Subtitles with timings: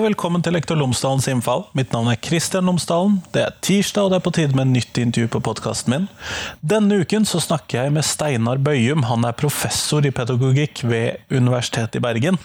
[0.00, 1.66] og velkommen til Lektor Lomsdalens innfall.
[1.76, 3.18] Mitt navn er Kristian Lomsdalen.
[3.34, 6.06] Det er tirsdag, og det er på tide med en nytt intervju på podkasten min.
[6.64, 9.04] Denne uken så snakker jeg med Steinar Bøyum.
[9.10, 12.40] Han er professor i pedagogikk ved Universitetet i Bergen.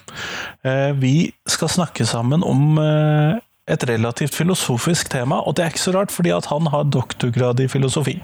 [0.68, 3.39] Eh, vi skal snakke sammen om eh,
[3.71, 7.64] et relativt filosofisk tema, og det er ikke så rart, fordi at han har doktorgrad
[7.64, 8.18] i filosofi.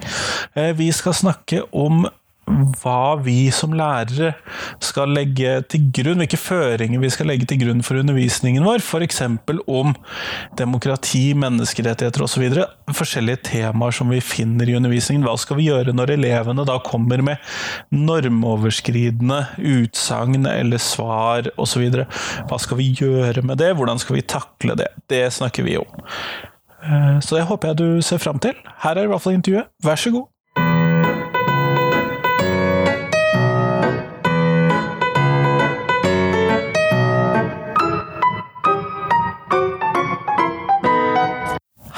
[0.59, 2.03] Eh, vi skal snakke om
[2.81, 4.33] hva vi som lærere
[4.83, 9.21] skal legge til grunn, hvilke føringer vi skal legge til grunn for undervisningen vår, f.eks.
[9.71, 9.93] om
[10.59, 12.47] demokrati, menneskerettigheter osv.
[12.97, 15.25] Forskjellige temaer som vi finner i undervisningen.
[15.27, 17.41] Hva skal vi gjøre når elevene da kommer med
[17.95, 21.87] normoverskridende utsagn eller svar osv.?
[22.49, 24.91] Hva skal vi gjøre med det, hvordan skal vi takle det?
[25.11, 26.01] Det snakker vi om.
[26.81, 28.57] Eh, så det håper jeg du ser fram til.
[28.83, 29.69] Her er i hvert fall intervjuet.
[29.85, 30.29] Vær så god.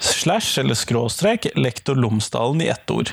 [0.00, 3.12] slash eller skråstrek lektor Lomsdalen i ett ord.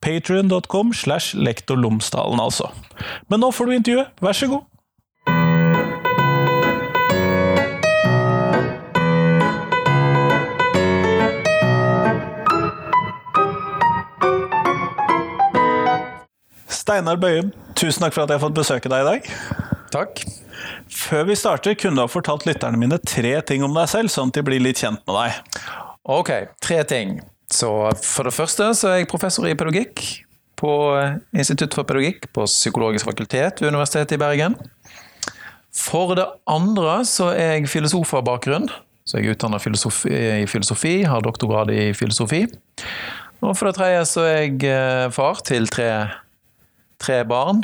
[0.00, 2.70] Patrion.com slash lektor Lomsdalen, altså.
[3.28, 4.64] Men nå får du intervjuet, vær så god!
[16.86, 19.30] Steinar Bøyum, tusen takk for at jeg har fått besøke deg i dag.
[19.90, 20.20] Takk.
[20.92, 24.30] Før vi starter, kunne du ha fortalt lytterne mine tre ting om deg selv, sånn
[24.30, 25.85] at de blir litt kjent med deg.
[26.06, 26.30] Ok,
[26.62, 27.18] tre ting.
[27.50, 27.68] Så
[28.02, 30.02] for det første så er jeg professor i pedagogikk
[30.58, 30.72] på
[31.36, 34.54] Institutt for pedagogikk på Psykologisk fakultet ved Universitetet i Bergen.
[35.76, 38.70] For det andre så er jeg filosof av bakgrunn.
[39.06, 42.46] Så jeg er filosofi, i filosofi, har doktorgrad i filosofi.
[43.42, 45.90] Og for det tredje så er jeg eh, far til tre,
[47.02, 47.62] tre barn.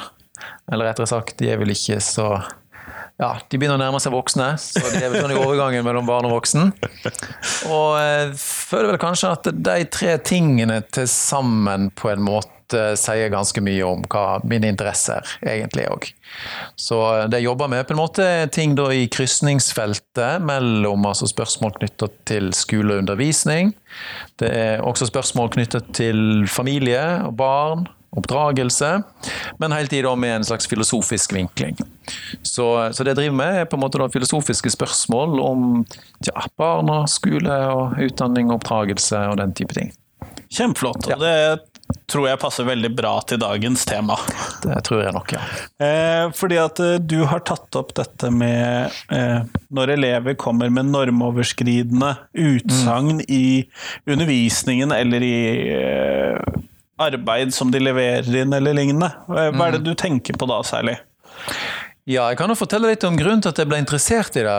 [0.70, 2.28] Eller rettere sagt, de er vel ikke så
[3.20, 6.26] ja, de begynner å nærme seg voksne, så de er sånn i overgangen mellom barn
[6.28, 6.72] og voksen.
[7.68, 12.52] Og jeg føler vel kanskje at de tre tingene til sammen på en måte
[12.96, 16.08] sier ganske mye om hva mine interesser egentlig òg.
[16.80, 21.76] Så det jeg jobber med, på en måte ting da i krysningsfeltet mellom altså spørsmål
[21.76, 23.74] knyttet til skole og undervisning.
[24.40, 28.90] Det er også spørsmål knyttet til familie og barn oppdragelse,
[29.58, 31.76] men hele tida med en slags filosofisk vinkling.
[32.42, 35.66] Så, så, det jeg driver med, er på en måte filosofiske spørsmål om
[36.26, 39.92] ja, barn og skole og utdanning og oppdragelse og den type ting.
[40.52, 41.06] Kjempeflott.
[41.08, 41.20] og ja.
[41.22, 41.72] det
[42.12, 44.16] tror jeg passer veldig bra til dagens tema.
[44.62, 45.42] Det tror jeg nok, ja.
[45.82, 49.40] Eh, fordi at eh, du har tatt opp dette med eh,
[49.72, 53.24] når elever kommer med normoverskridende utsagn mm.
[53.28, 53.46] i
[54.12, 55.38] undervisningen eller i
[55.72, 56.60] eh,
[57.02, 59.12] arbeid som de leverer inn, eller lignende.
[59.28, 59.86] Hva er det mm.
[59.86, 60.98] du tenker på da særlig?
[62.02, 64.56] Ja, jeg kan jo fortelle litt om grunnen til at jeg ble interessert i det.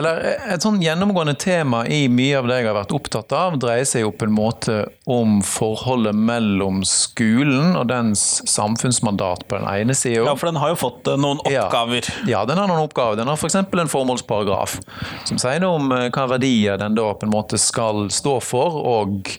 [0.00, 0.22] Eller
[0.54, 4.06] Et sånn gjennomgående tema i mye av det jeg har vært opptatt av, dreier seg
[4.06, 10.24] jo på en måte om forholdet mellom skolen og dens samfunnsmandat på den ene sida.
[10.24, 12.08] Ja, for den har jo fått eh, noen oppgaver.
[12.24, 13.20] Ja, ja den har noen oppgaver.
[13.20, 13.60] Den har f.eks.
[13.60, 14.80] En formålsparagraf
[15.28, 18.80] som sier noe om eh, hva verdier den da på en måte skal stå for
[18.80, 19.34] og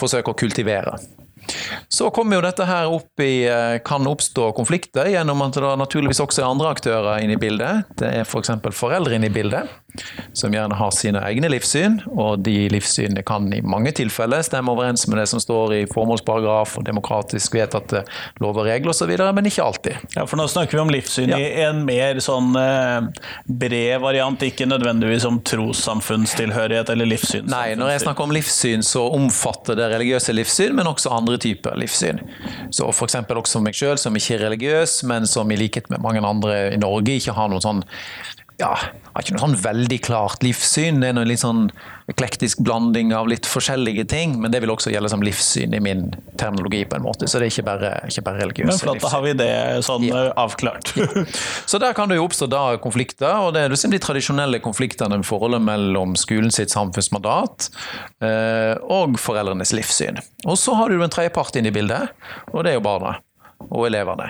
[0.00, 0.96] forsøke å kultivere.
[1.88, 6.22] Så kommer jo dette her opp i eh, Kan oppstå konflikter gjennom at det naturligvis
[6.22, 7.90] også er andre aktører inne i bildet.
[7.98, 8.52] Det er f.eks.
[8.60, 9.68] For foreldre inne i bildet,
[10.36, 11.98] som gjerne har sine egne livssyn.
[12.10, 16.76] Og de livssynene kan i mange tilfeller stemme overens med det som står i formålsparagraf
[16.78, 18.04] og demokratisk vedtatte
[18.42, 20.06] lover og regler osv., men ikke alltid.
[20.16, 21.38] Ja, for nå snakker vi om livssyn ja.
[21.40, 27.48] i en mer sånn eh, bred variant, ikke nødvendigvis om trossamfunnstilhørighet eller livssyn.
[27.50, 31.78] Nei, når jeg snakker om livssyn, så omfatter det religiøse livssyn, men også andre typer
[31.80, 32.20] livssyn.
[32.74, 33.16] Så f.eks.
[33.28, 36.80] også meg sjøl, som ikke er religiøs, men som i likhet med mange andre i
[36.80, 37.84] Norge ikke har noen sånn
[38.60, 38.74] ja,
[39.10, 41.00] har ikke noe sånn veldig klart livssyn.
[41.02, 41.66] Det er noe litt sånn
[42.10, 46.08] eklektisk blanding av litt forskjellige ting, men det vil også gjelde som livssyn i min
[46.40, 47.28] terminologi, på en måte.
[47.30, 49.50] Så det er ikke bare, ikke bare religiøse Men flott, da har vi det
[49.86, 50.24] sånn Ja.
[50.34, 50.92] avklart.
[50.96, 51.34] avklart.
[51.70, 55.20] Så der kan det jo oppstå da konflikter, og det er liksom de tradisjonelle konfliktene
[55.20, 57.70] med forholdet mellom skolen sitt samfunnsmandat
[58.22, 60.18] eh, og foreldrenes livssyn.
[60.46, 62.10] Og så har du en tredjepart inn i bildet,
[62.52, 63.18] og det er jo barna
[63.70, 64.28] og elevene.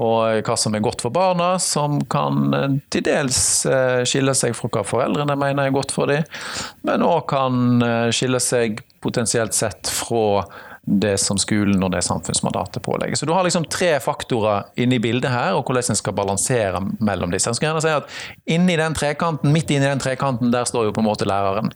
[0.00, 3.38] Og hva som er godt for barna, som kan eh, til dels
[3.68, 6.26] eh, skille seg fra hva foreldrene mener er godt for dem,
[6.86, 10.44] men òg kan eh, skille seg potensielt sett fra
[10.82, 13.14] det som skolen og det samfunnsmandatet pålegger.
[13.16, 16.80] Så du har liksom tre faktorer inne i bildet her, og hvordan en skal balansere
[16.98, 17.50] mellom disse.
[17.50, 20.96] Jeg skal gjerne si at inni den trekanten, Midt inni den trekanten der står jo
[20.96, 21.70] på en måte læreren.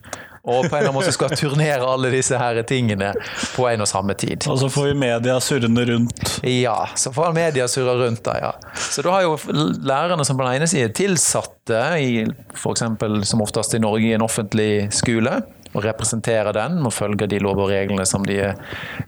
[0.47, 3.11] Og på en eller annen måte skal turnere alle disse her tingene
[3.57, 4.47] på en og samme tid.
[4.47, 6.37] Og så får vi media surrende rundt.
[6.47, 8.53] Ja, så får media surre rundt da, ja.
[8.79, 9.35] Så du har jo
[9.83, 12.23] lærerne som på den ene side tilsatte i
[12.55, 12.87] f.eks.
[13.27, 15.41] som oftest i Norge i en offentlig skole.
[15.77, 18.39] Og representerer den, må følge de lover og reglene som de,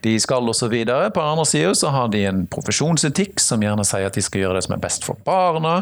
[0.05, 0.75] de skal osv.
[0.85, 4.45] På den andre siden så har de en profesjonsetikk som gjerne sier at de skal
[4.45, 5.79] gjøre det som er best for barna.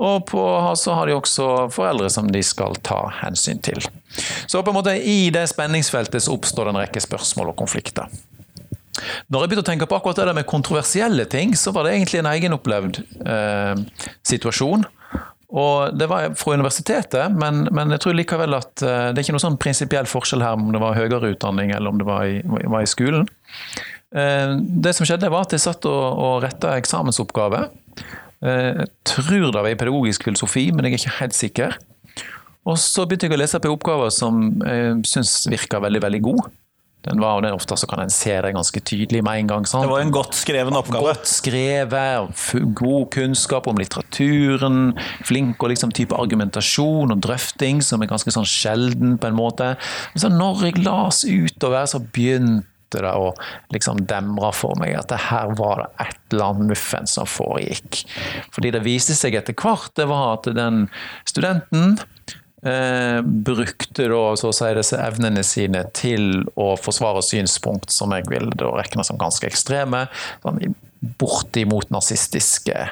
[0.00, 0.44] Og på,
[0.80, 3.84] så har de også foreldre som de skal ta hensyn til.
[4.46, 8.08] Så på en måte i det spenningsfeltet så oppstår det en rekke spørsmål og konflikter.
[9.28, 12.20] Når jeg begynte å tenke på akkurat det med kontroversielle ting, så var det egentlig
[12.22, 13.80] en egenopplevd eh,
[14.26, 14.86] situasjon.
[15.54, 19.36] Og Det var fra universitetet, men, men, jeg tror likevel at eh, det er ikke
[19.36, 22.40] noe sånn prinsipiell forskjell her om det var høyere utdanning eller om det var i,
[22.42, 23.28] var i skolen.
[24.14, 27.68] Eh, det som skjedde, var at jeg satt og, og retta eksamensoppgave.
[28.42, 31.78] Eh, jeg tror det var i pedagogisk filosofi, men jeg er ikke helt sikker.
[32.64, 36.46] Og så begynte jeg å lese på oppgaver som jeg syns virka veldig, veldig god.
[37.04, 39.66] Den var, og den Ofte så kan en se det ganske tydelig med en gang.
[39.68, 39.84] Sant?
[39.84, 41.12] Det var en godt skreven oppgave.
[41.12, 42.44] Godt skrevet,
[42.80, 44.94] god kunnskap om litteraturen,
[45.28, 49.74] flink og liksom type argumentasjon og drøfting, som er ganske sånn sjelden på en måte.
[50.14, 53.32] Men så når jeg las utover, så begynte det å
[53.74, 58.04] liksom demre for meg at det her var det et eller annet muffen som foregikk.
[58.54, 60.86] Fordi det viste seg etter hvert, det var at den
[61.28, 61.98] studenten
[62.66, 68.26] eh, brukte da så å si disse evnene sine til å forsvare synspunkt som jeg
[68.30, 70.06] vil da regne som ganske ekstreme.
[70.44, 70.62] Sånn
[71.20, 72.88] bortimot nazistiske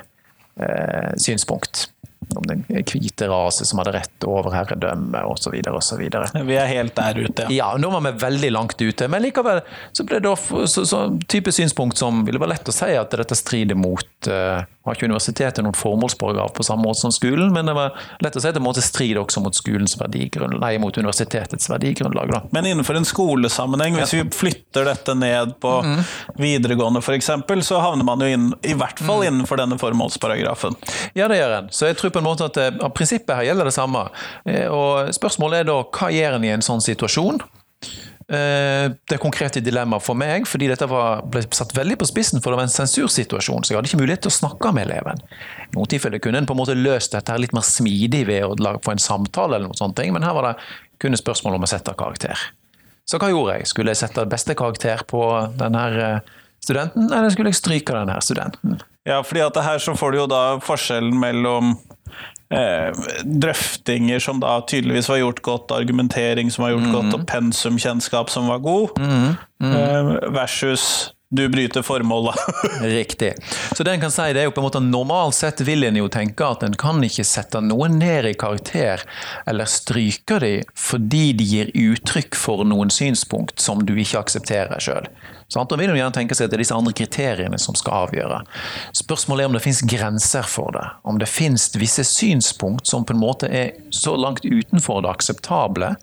[0.56, 1.88] eh, synspunkt.
[2.36, 5.56] Om den hvite rase som hadde rett over herredømme osv.
[5.68, 6.02] osv.
[6.46, 7.72] Vi er helt der ute, ja.
[7.76, 9.60] Nå var vi veldig langt ute, men likevel
[9.92, 10.36] så ble det da
[10.70, 14.62] så, så, type synspunkt som ville være lett å si at dette strider mot uh,
[14.84, 17.92] Har ikke universitetet noen formålsparagraf på samme måte som skolen, men det var
[18.24, 22.32] lett å si at det måtte stride også mot skolens verdigrunnlag, nei, mot universitetets verdigrunnlag.
[22.32, 22.40] da.
[22.50, 25.76] Men innenfor en skolesammenheng, hvis vi flytter dette ned på
[26.40, 27.30] videregående f.eks.,
[27.68, 30.74] så havner man jo inn, i hvert fall innenfor denne formålsparagrafen.
[31.14, 31.70] Ja, det gjør en.
[31.70, 34.06] Så jeg tror på en måte at eh, prinsippet her gjelder det samme.
[34.48, 37.38] Eh, Og spørsmålet er da hva gjør en i en sånn situasjon?
[38.28, 42.52] Eh, Det konkrete dilemmaet for meg, fordi dette var, ble satt veldig på spissen, for
[42.52, 45.22] det var en sensursituasjon, så jeg hadde ikke mulighet til å snakke med eleven.
[45.70, 48.78] I noen tilfeller kunne en på en måte løst dette litt mer smidig ved å
[48.84, 50.54] få en samtale, eller noe sånt, men her var det
[51.02, 52.38] kun et spørsmål om å sette karakter.
[53.08, 53.66] Så hva gjorde jeg?
[53.72, 55.22] Skulle jeg sette beste karakter på
[55.58, 56.32] denne eh,
[56.62, 58.78] studenten, eller skulle jeg stryke denne studenten?
[59.08, 61.74] Ja, fordi at det her så får du jo da forskjellen mellom
[63.24, 68.50] drøftinger som da tydeligvis var gjort godt, argumentering som var gjort godt, og pensumkjennskap som
[68.52, 68.92] var god,
[69.64, 72.34] eh, versus du bryter formålet.
[72.82, 73.32] Riktig.
[73.76, 75.96] Så det en kan si, det er jo på en måte Normalt sett vil en
[75.96, 79.00] jo tenke at en kan ikke sette noen ned i karakter,
[79.48, 85.08] eller stryke dem fordi de gir uttrykk for noen synspunkt som du ikke aksepterer sjøl.
[85.52, 88.40] Da vil jo gjerne tenke seg at det er disse andre kriteriene som skal avgjøre.
[88.96, 90.86] Spørsmålet er om det finnes grenser for det.
[91.08, 95.94] Om det finnes visse synspunkt som på en måte er så langt utenfor det akseptable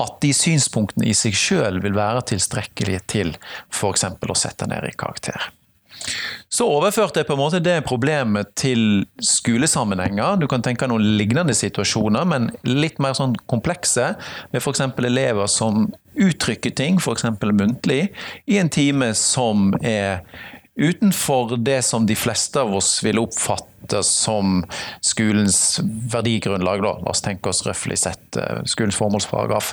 [0.00, 3.34] at de synspunktene i seg sjøl vil være tilstrekkelige til
[3.68, 4.06] f.eks.
[4.08, 5.50] å sette ned i karakter.
[6.50, 10.40] Så overførte jeg på en måte det problemet til skolesammenhenger.
[10.40, 14.14] Du kan tenke noen lignende situasjoner, men litt mer sånn komplekse.
[14.50, 14.82] Med f.eks.
[14.98, 15.88] elever som
[16.20, 17.28] uttrykker ting, f.eks.
[17.52, 18.08] muntlig,
[18.50, 20.24] i en time som er
[20.80, 23.69] utenfor det som de fleste av oss vil oppfatte
[24.06, 24.64] som
[25.04, 25.80] skolens
[26.12, 26.82] verdigrunnlag.
[26.84, 26.92] Da.
[27.04, 29.72] La oss tenke oss røftlig sett eh, skolens formålsparagraf.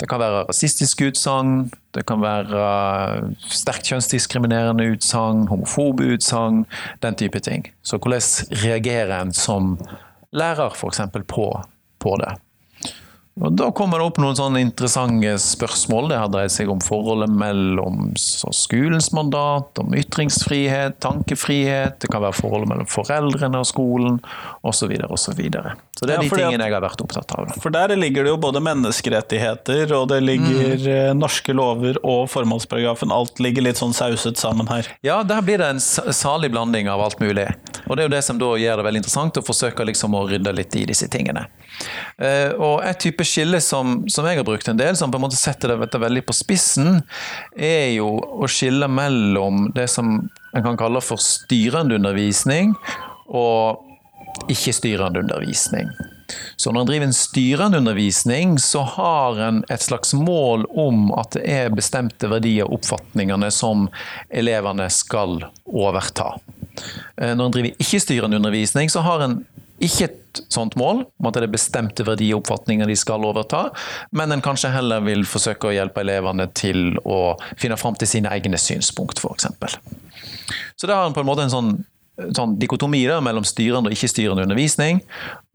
[0.00, 6.64] Det kan være rasistiske utsagn, det kan være eh, sterkt kjønnsdiskriminerende utsagn, homofobe utsagn,
[7.04, 7.66] den type ting.
[7.82, 9.76] Så hvordan reagerer en som
[10.36, 11.02] lærer f.eks.
[11.26, 11.50] På,
[11.98, 12.36] på det?
[13.40, 16.10] Og Da kommer det opp noen sånne interessante spørsmål.
[16.12, 21.96] Det har dreid seg om forholdet mellom skolens mandat, om ytringsfrihet, tankefrihet.
[22.02, 24.20] Det kan være forholdet mellom foreldrene og skolen
[24.66, 24.92] osv.
[25.08, 25.40] osv.
[26.00, 27.50] Så, det er Ja, de tingene jeg har vært opptatt av.
[27.60, 30.86] For der ligger det jo både menneskerettigheter, og det ligger Mm.
[30.88, 33.12] eh, norske lover og formålsparagrafen.
[33.12, 34.86] Alt ligger litt sånn sauset sammen her.
[35.04, 37.44] Ja, der blir det en salig blanding av alt mulig.
[37.86, 40.24] Og det er jo det som da gjør det veldig interessant, å forsøke liksom å
[40.30, 41.46] rydde litt i disse tingene.
[42.18, 45.26] Eh, og et type skille som, som jeg har brukt en del, som på en
[45.28, 47.02] måte setter det vet du, veldig på spissen,
[47.56, 48.08] er jo
[48.40, 50.16] å skille mellom det som
[50.54, 52.72] en kan kalle for styrende undervisning
[53.28, 53.89] og
[54.50, 55.90] ikke-styrende undervisning.
[56.56, 61.34] Så når en driver en styrende undervisning, så har en et slags mål om at
[61.34, 63.88] det er bestemte verdier og oppfatningene som
[64.28, 66.34] elevene skal overta.
[67.16, 69.40] Eh, Når en driver ikke-styrende undervisning, så har en
[69.80, 73.70] ikke et sånt mål om at det er bestemte verdier og oppfatninger de skal overta,
[74.12, 78.32] men en kanskje heller vil forsøke å hjelpe elevene til å finne fram til sine
[78.36, 79.48] egne synspunkt, f.eks.
[80.76, 81.72] Så da har en på en måte en sånn,
[82.36, 85.00] sånn dikotomi der, mellom styrende og ikke-styrende undervisning.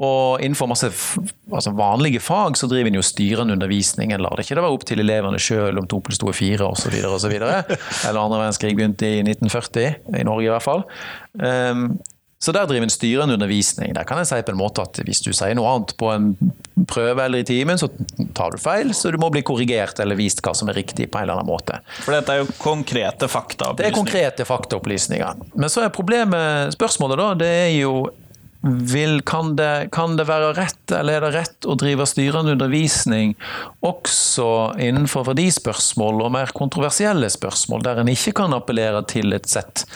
[0.04, 0.90] Og innenfor masse
[1.52, 4.12] altså vanlige fag så driver en jo styrende undervisning.
[4.12, 6.38] En lar det ikke det være opp til elevene sjøl om to pluss to er
[6.38, 6.96] fire osv.
[7.38, 10.86] Eller andre verdenskrig begynte i 1940, i Norge i hvert fall.
[11.40, 11.88] Um,
[12.46, 13.96] så der driver en styrende undervisning.
[13.98, 16.28] Der kan jeg si på en måte at hvis du sier noe annet på en
[16.86, 17.90] prøve eller i timen, så
[18.38, 21.18] tar du feil, så du må bli korrigert eller vist hva som er riktig på
[21.18, 21.80] en eller annen måte.
[22.04, 23.82] For dette er jo konkrete faktaopplysninger?
[23.82, 25.42] Det er konkrete faktaopplysninger.
[25.56, 27.96] Men så er problemet, spørsmålet da, det er jo
[28.66, 33.34] vil, kan, det, kan det være rett, eller er det rett å drive styrende undervisning
[33.86, 34.48] også
[34.82, 39.88] innenfor verdispørsmål og mer kontroversielle spørsmål, der en ikke kan appellere til et sett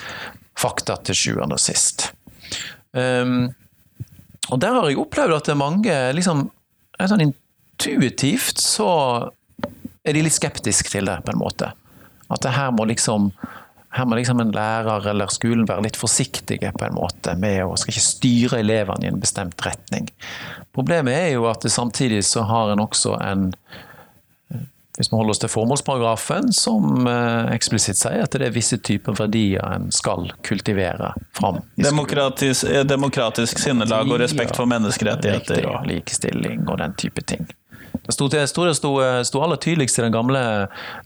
[0.58, 2.10] fakta til sjuende og sist?
[2.96, 3.50] Um,
[4.50, 6.48] og der har jeg opplevd at mange liksom,
[6.98, 8.90] sånn Intuitivt så
[10.04, 11.70] er de litt skeptiske til det, på en måte.
[12.28, 13.30] At det her må liksom
[13.90, 17.74] her må liksom en lærer eller skolen være litt forsiktige på en måte med å
[17.78, 20.06] skal ikke styre elevene i en bestemt retning.
[20.76, 23.48] Problemet er jo at samtidig så har en også en
[24.98, 29.16] hvis vi holder oss til formålsparagrafen, som eh, eksplisitt sier at det er visse typer
[29.16, 31.62] verdier en skal kultivere fram.
[31.78, 35.62] Demokratisk, eh, demokratisk sinnelag og respekt for menneskerettigheter.
[35.62, 35.88] Riktig, Og.
[35.88, 37.48] likestilling og den type ting.
[38.00, 38.90] Det sto, det sto, det sto,
[39.26, 40.40] sto aller tydeligst i den gamle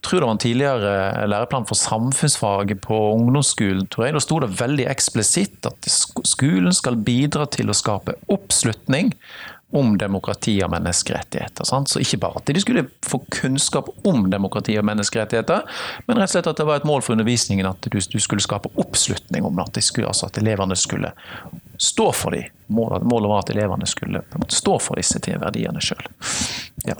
[0.05, 3.88] tror det var en tidligere læreplan for samfunnsfag på ungdomsskolen.
[3.93, 4.17] tror jeg.
[4.17, 9.12] Da sto det veldig eksplisitt at skolen skal bidra til å skape oppslutning
[9.75, 11.66] om demokrati og menneskerettigheter.
[11.66, 11.90] Sant?
[11.90, 15.64] Så ikke bare at de skulle få kunnskap om demokrati og menneskerettigheter,
[16.07, 18.45] men rett og slett at det var et mål for undervisningen at du, du skulle
[18.45, 19.59] skape oppslutning om.
[19.59, 21.11] At, de skulle, altså at elevene skulle
[21.83, 22.47] stå for dem.
[22.66, 26.07] Målet, målet var at elevene skulle stå for disse verdiene sjøl.
[26.87, 26.97] Ja.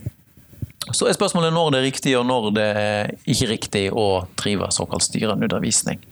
[0.93, 4.69] Så er spørsmålet når det er riktig og når det er ikke riktig å drive
[4.75, 6.03] såkalt styrende undervisning.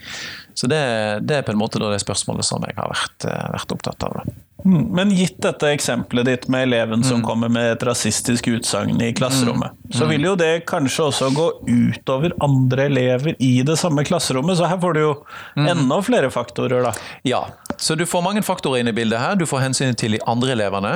[0.55, 0.81] Så det,
[1.29, 4.17] det er på en måte det spørsmålet som jeg har vært, eh, vært opptatt av.
[4.23, 4.39] da.
[4.65, 9.13] Mm, Men gitt dette eksempelet ditt med eleven som kommer med et rasistisk utsagn i
[9.13, 14.57] klasserommet, så vil jo det kanskje også gå utover andre elever i det samme klasserommet,
[14.61, 15.13] så her får du jo
[15.57, 16.93] enda flere faktorer, da.
[17.27, 17.43] Ja,
[17.77, 19.35] så du får mange faktorer inn i bildet her.
[19.37, 20.95] Du får hensynet til de andre elevene.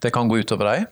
[0.00, 0.86] Det kan gå utover deg.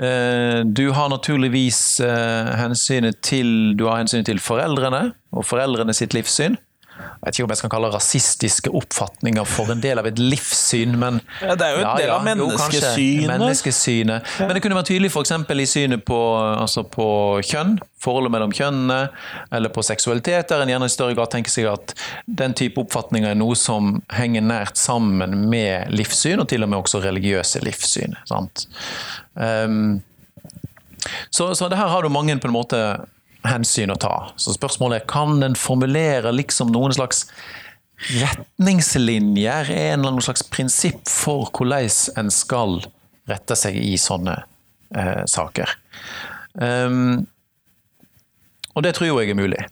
[0.00, 6.14] Eh, Du har naturligvis eh, hensynet til, du har hensynet til foreldrene og foreldrene sitt
[6.14, 6.56] livssyn.
[6.94, 10.18] Jeg vet ikke om jeg skal kalle det rasistiske oppfatninger for en del av et
[10.20, 13.30] livssyn, men Ja, det er jo en del av jo, menneskesynet.
[13.32, 14.34] Menneskesynet.
[14.44, 15.32] Men det kunne vært tydelig f.eks.
[15.64, 17.06] i synet på, altså på
[17.48, 19.00] kjønn, forholdet mellom kjønnene,
[19.56, 21.96] eller på seksualitet, der en gjerne i større grad tenker seg at
[22.26, 26.84] den type oppfatninger er noe som henger nært sammen med livssyn, og til og med
[26.84, 28.18] også religiøse livssyn.
[28.28, 28.68] Sant?
[29.34, 30.02] Um,
[31.30, 32.84] så, så det her har du mange på en måte
[33.48, 34.14] hensyn å ta.
[34.40, 37.26] Så spørsmålet er kan en formulere liksom noen slags
[38.20, 41.88] retningslinjer, en eller annen slags prinsipp for hvordan
[42.20, 42.80] en skal
[43.30, 44.34] rette seg i sånne
[44.96, 45.70] eh, saker.
[46.54, 47.24] Um,
[48.74, 49.62] og det tror jeg er mulig.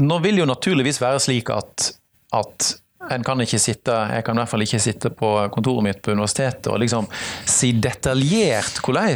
[0.00, 1.92] Nå vil jo naturligvis være slik at,
[2.36, 2.74] at
[3.12, 6.14] en kan ikke sitte, jeg kan i hvert fall ikke sitte på kontoret mitt på
[6.16, 7.06] universitetet og liksom
[7.48, 9.12] si detaljert hvordan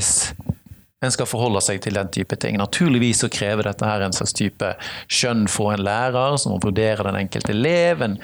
[1.00, 2.58] en skal forholde seg til den type ting.
[2.60, 4.68] Naturligvis så krever dette her en slags type
[5.08, 8.02] skjønn for en lærer, som må vurdere den enkelte elev.
[8.04, 8.18] En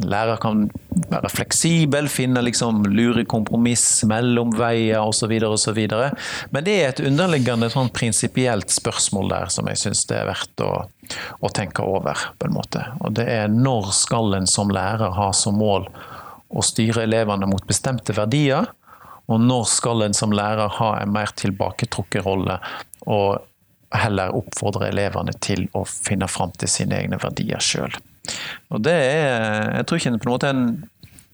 [0.00, 0.64] lærer kan
[1.12, 5.36] være fleksibel, finne liksom lure kompromiss, mellomveier osv.
[5.50, 5.82] osv.
[6.56, 10.64] Men det er et underliggende sånn prinsipielt spørsmål der som jeg syns det er verdt
[10.64, 10.72] å,
[11.44, 12.16] å tenke over.
[12.38, 12.86] på en måte.
[13.04, 15.84] Og det er når skal en som lærer ha som mål
[16.48, 18.72] å styre elevene mot bestemte verdier,
[19.32, 22.58] Og når skal en som lærer ha en mer tilbaketrukket rolle,
[23.08, 23.40] og
[23.92, 27.92] heller oppfordre elevene til å finne fram til sine egne verdier sjøl.
[28.72, 30.38] Og det er ikke på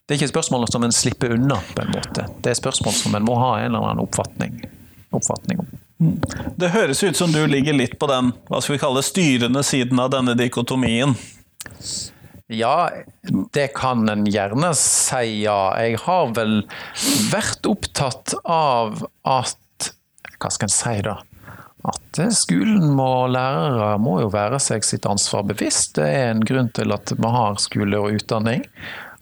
[0.08, 2.24] det er ikke spørsmål som en slipper unna, på en måte.
[2.40, 4.54] Det er spørsmål som en må ha en eller annen oppfatning,
[5.12, 5.74] oppfatning om.
[6.56, 10.00] Det høres ut som du ligger litt på den hva skal vi kalle styrende siden
[10.00, 11.12] av denne dikotomien.
[12.48, 12.90] Ja,
[13.52, 15.76] det kan en gjerne si, ja.
[15.76, 16.62] Jeg har vel
[17.28, 19.90] vært opptatt av at
[20.38, 21.18] Hva skal en si, da?
[21.88, 25.96] At skolen må lærere må jo være seg sitt ansvar bevisst.
[25.98, 28.64] Det er en grunn til at vi har skole og utdanning.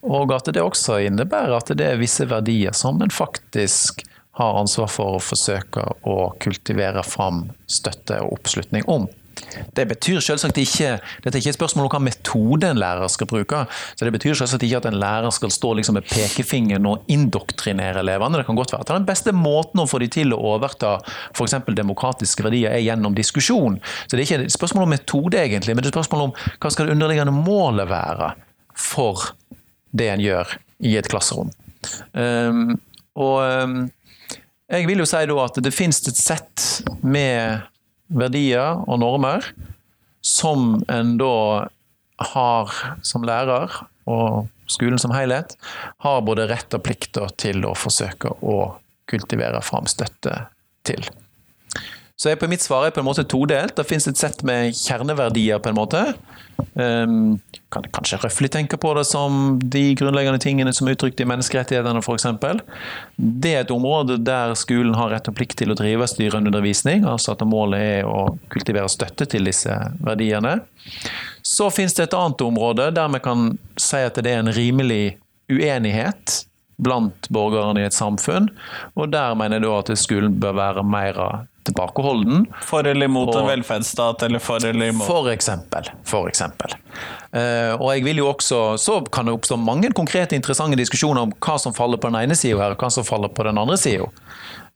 [0.06, 4.04] Og at det også innebærer at det er visse verdier som en faktisk
[4.37, 9.07] har ansvar for å forsøke å kultivere fram støtte og oppslutning om.
[9.76, 13.28] Det betyr selvsagt ikke Dette er ikke et spørsmål om hva metode en lærer skal
[13.31, 13.62] bruke.
[13.95, 18.00] så Det betyr selvsagt ikke at en lærer skal stå liksom med pekefingeren og indoktrinere
[18.05, 18.40] elevene.
[18.40, 20.97] Det kan godt være at den beste måten å få de til å overta
[21.37, 21.59] f.eks.
[21.69, 23.81] demokratiske verdier er gjennom diskusjon.
[24.07, 26.35] Så Det er ikke et spørsmål om metode, egentlig, men det er et spørsmål om
[26.57, 28.33] hva skal det underliggende målet være
[28.76, 29.33] for
[29.97, 31.52] det en gjør i et klasserom.
[32.12, 32.76] Um,
[33.16, 33.76] og um,
[34.73, 36.67] jeg vil jo si da at det finnes et sett
[37.03, 37.63] med
[38.07, 39.47] verdier og normer
[40.27, 41.69] som en da
[42.33, 42.73] har
[43.05, 43.71] som lærer,
[44.09, 45.55] og skolen som helhet,
[46.03, 48.57] har både rett og plikter til å forsøke å
[49.11, 50.35] kultivere fram støtte
[50.89, 51.05] til.
[52.17, 53.77] Så jeg på mitt svar er på en måte todelt.
[53.77, 56.01] Det finnes et sett med kjerneverdier, på en måte.
[56.73, 57.37] Um,
[57.75, 62.03] kan kanskje røftlig tenke på det som de grunnleggende tingene som er uttrykt i menneskerettighetene,
[62.03, 62.27] f.eks.
[63.17, 67.05] Det er et område der skolen har rett og plikt til å drive styrende undervisning.
[67.11, 69.75] Altså at målet er å kultivere støtte til disse
[70.07, 70.61] verdiene.
[71.43, 73.49] Så finnes det et annet område der vi kan
[73.81, 75.17] si at det er en rimelig
[75.51, 76.45] uenighet
[76.83, 78.49] blant borgerne i et samfunn.
[78.95, 81.21] Og der mener jeg da at skolen bør være mer
[81.67, 82.47] tilbakeholden.
[82.67, 85.91] For eller imot og, en velferdsstat, eller for eller imot For eksempel.
[86.09, 86.77] For eksempel.
[87.35, 91.35] Uh, og jeg vil jo også, Så kan det oppstå mange konkrete, interessante diskusjoner om
[91.35, 93.79] hva som faller på den ene sida her, og hva som faller på den andre
[93.81, 94.09] sida.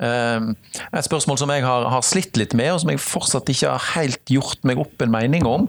[0.01, 0.53] Uh,
[0.93, 3.93] et spørsmål som jeg har, har, slitt litt med, og som jeg fortsatt ikke har
[3.95, 5.69] helt gjort meg opp en mening om,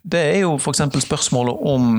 [0.00, 0.86] det er jo f.eks.
[1.04, 1.98] spørsmålet om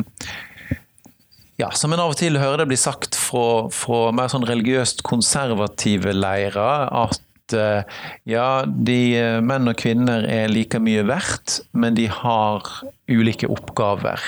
[1.61, 5.03] ja, som en av og til hører det bli sagt fra, fra mer sånn religiøst
[5.05, 7.21] konservative leirer, at
[7.53, 7.81] Eh,
[8.29, 12.67] ja, de eh, menn og kvinner er like mye verdt, men de har
[13.11, 14.21] ulike oppgaver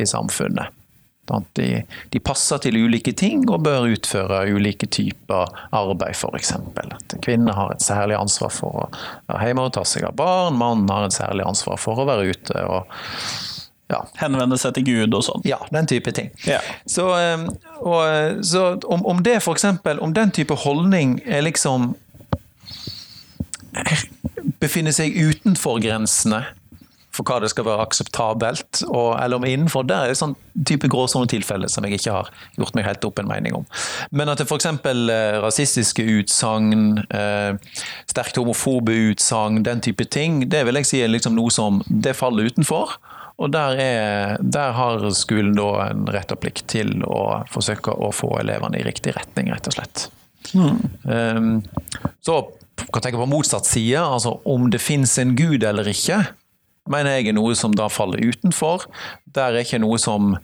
[0.00, 0.76] i samfunnet.
[1.54, 6.56] De, de, passer til ulike ting og bør utføre ulike typer arbeid, f.eks.
[7.22, 8.88] Kvinner har et særlig ansvar for å
[9.30, 12.34] være hjemme og ta seg av barn, mannen har et særlig ansvar for å være
[12.34, 12.90] ute og
[13.90, 14.04] ja.
[14.20, 15.42] Henvende seg til Gud og sånn.
[15.48, 16.28] Ja, den type ting.
[16.46, 16.60] Ja.
[16.86, 17.42] Så, eh,
[17.82, 19.66] og, så om, om, det f.eks.
[19.98, 21.96] om den type holdning er liksom
[24.60, 26.44] befinner seg utenfor grensene
[27.10, 29.84] for hva det skal være akseptabelt, og, eller om innenfor.
[29.88, 30.36] Der er det sånn
[30.68, 33.66] type gråsonetilfeller som jeg ikke har gjort meg helt opp en mening om.
[34.14, 34.68] Men at det f.eks.
[34.70, 37.80] Eh, rasistiske utsagn, eh,
[38.10, 42.14] sterkt homofobe utsagn, den type ting, det vil jeg si er liksom noe som det
[42.18, 42.94] faller utenfor.
[43.40, 48.12] Og der, er, der har skolen da en rett og plikt til å forsøke å
[48.12, 50.08] få elevene i riktig retning, rett og slett.
[50.56, 50.76] Mm.
[51.04, 51.48] Um,
[52.24, 52.42] så
[52.92, 56.22] kan tenke på motsatt side, altså om det finnes en gud eller ikke,
[56.90, 58.88] mener jeg er noe som da faller utenfor.
[59.34, 60.34] Der er ikke noe som,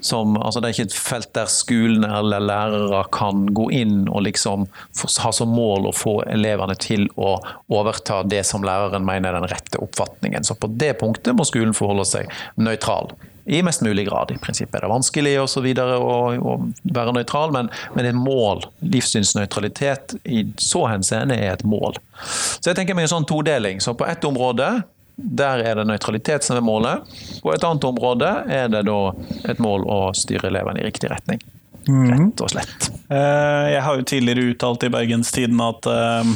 [0.00, 4.24] som altså Det er ikke et felt der skolen eller lærere kan gå inn og
[4.28, 4.68] liksom
[5.24, 7.36] ha som mål å få elevene til å
[7.68, 10.46] overta det som læreren mener er den rette oppfatningen.
[10.46, 13.12] Så på det punktet må skolen forholde seg nøytral
[13.44, 14.30] i mest mulig grad.
[14.34, 16.56] I prinsippet er det vanskelig og så videre å, å
[16.94, 21.98] være nøytral, men, men et mål, livssynsnøytralitet i så henseende, er et mål.
[22.22, 23.80] Så jeg tenker meg en sånn todeling.
[23.84, 24.72] Så på ett område
[25.20, 27.08] der er det nøytralitet som er målet.
[27.44, 29.00] På et annet område er det da
[29.50, 31.42] et mål å styre elevene i riktig retning.
[31.88, 32.06] Mhm.
[32.12, 32.90] Rett og slett.
[33.10, 36.32] Eh, jeg har jo tidligere uttalt i Bergenstiden at eh,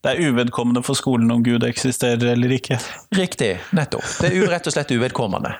[0.00, 2.78] det er uvedkommende for skolen om Gud eksisterer eller ikke.
[3.16, 4.06] Riktig, nettopp.
[4.20, 5.52] Det er rett og slett uvedkommende.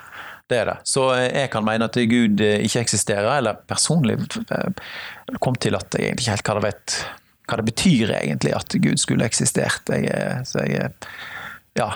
[0.51, 0.77] Det er det.
[0.89, 4.19] Så jeg kan mene at Gud eh, ikke eksisterer, eller personlig
[4.51, 4.85] eh,
[5.39, 7.01] kom til at jeg egentlig ikke helt hva det, vet,
[7.47, 9.93] hva det betyr egentlig at Gud skulle eksistert.
[9.95, 10.91] Jeg, så jeg,
[11.79, 11.93] ja.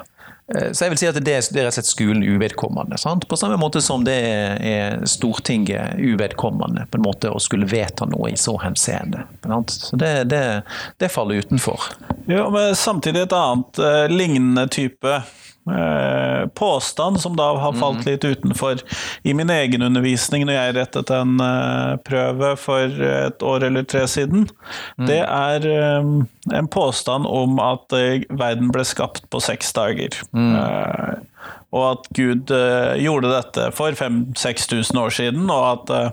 [0.55, 3.01] Eh, så jeg vil si at det, er rett og slett skolen uvedkommende.
[3.03, 3.27] Sant?
[3.27, 8.31] På samme måte som det er Stortinget uvedkommende på en måte å skulle vedta noe
[8.37, 9.27] i så henseende.
[9.67, 10.45] Så det, det,
[11.03, 11.91] det, faller utenfor.
[12.31, 13.83] Ja, men Samtidig et annet
[14.15, 15.33] lignende type eh,
[16.55, 18.83] påstand som da har falt litt utenfor
[19.23, 24.05] i min egen undervisning når jeg rettet en eh, prøve for et år eller tre
[24.11, 24.49] siden.
[25.09, 26.11] Det er eh,
[26.59, 30.21] en påstand om at eh, verden ble skapt på seks dager.
[30.37, 31.15] Eh,
[31.75, 36.11] og at Gud eh, gjorde dette for 5000-6000 år siden, og at eh,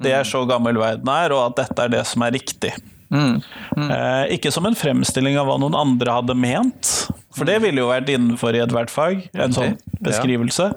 [0.00, 2.72] det er så gammel verden er, og at dette er det som er riktig.
[3.12, 7.88] Eh, ikke som en fremstilling av hva noen andre hadde ment, for det ville jo
[7.90, 9.98] vært innenfor i ethvert fag, en sånn Ja.
[10.10, 10.70] beskrivelse,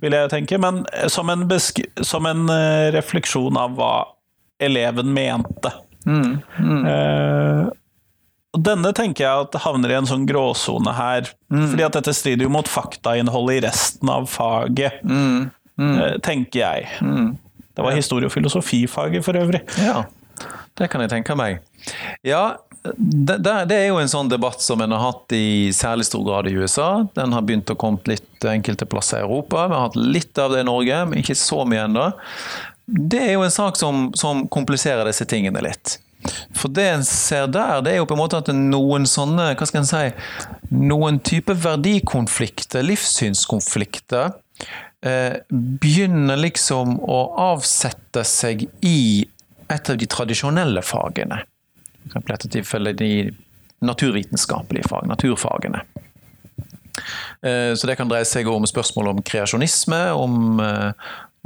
[0.00, 3.92] vil jeg tenke, men eh, som en, besk som en eh, refleksjon av hva
[4.60, 5.72] eleven mente.
[6.06, 7.68] Eh,
[8.50, 12.42] og denne tenker jeg at havner i en sånn gråsone her, fordi at dette strider
[12.48, 16.88] jo mot faktainnholdet i resten av faget, eh, tenker jeg.
[17.00, 19.62] Det var historie- og filosofifaget for øvrig.
[19.78, 20.02] Ja,
[20.80, 21.60] det kan jeg tenke meg.
[22.24, 22.56] Ja,
[22.96, 23.36] det,
[23.68, 26.54] det er jo en sånn debatt som en har hatt i særlig stor grad i
[26.56, 27.06] USA.
[27.16, 29.66] Den har begynt å komme litt enkelte plasser i Europa.
[29.68, 32.06] Vi har hatt litt av det i Norge, men ikke så mye ennå.
[32.90, 35.98] Det er jo en sak som, som kompliserer disse tingene litt.
[36.56, 39.68] For det en ser der, det er jo på en måte at noen sånne, hva
[39.68, 40.06] skal en si,
[40.72, 44.32] noen type verdikonflikter, livssynskonflikter,
[45.04, 47.20] eh, begynner liksom å
[47.52, 49.28] avsette seg i
[49.70, 51.42] et av de tradisjonelle fagene.
[52.12, 53.10] For i dette tilfellet de
[53.86, 55.82] naturvitenskapelige fag, naturfagene.
[57.42, 60.92] Eh, Så det kan dreie seg om spørsmål om kreasjonisme, om, eh,